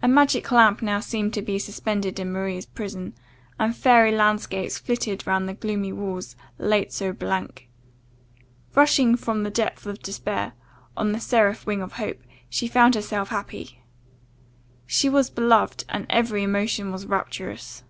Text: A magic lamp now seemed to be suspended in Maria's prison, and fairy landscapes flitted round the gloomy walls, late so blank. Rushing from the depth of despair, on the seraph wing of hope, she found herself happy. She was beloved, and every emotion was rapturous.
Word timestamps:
A 0.00 0.06
magic 0.06 0.52
lamp 0.52 0.80
now 0.80 1.00
seemed 1.00 1.34
to 1.34 1.42
be 1.42 1.58
suspended 1.58 2.20
in 2.20 2.30
Maria's 2.30 2.66
prison, 2.66 3.14
and 3.58 3.74
fairy 3.74 4.12
landscapes 4.12 4.78
flitted 4.78 5.26
round 5.26 5.48
the 5.48 5.54
gloomy 5.54 5.92
walls, 5.92 6.36
late 6.56 6.92
so 6.92 7.12
blank. 7.12 7.68
Rushing 8.76 9.16
from 9.16 9.42
the 9.42 9.50
depth 9.50 9.86
of 9.86 9.98
despair, 10.04 10.52
on 10.96 11.10
the 11.10 11.18
seraph 11.18 11.66
wing 11.66 11.82
of 11.82 11.94
hope, 11.94 12.20
she 12.48 12.68
found 12.68 12.94
herself 12.94 13.30
happy. 13.30 13.82
She 14.86 15.08
was 15.08 15.30
beloved, 15.30 15.84
and 15.88 16.06
every 16.08 16.44
emotion 16.44 16.92
was 16.92 17.06
rapturous. 17.06 17.82